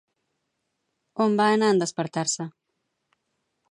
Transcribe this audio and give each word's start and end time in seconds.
On 1.27 1.37
va 1.43 1.47
anar 1.59 1.71
en 1.75 1.85
despertar-se? 1.85 2.51